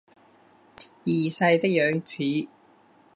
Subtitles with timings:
[1.03, 2.23] 二世的养子。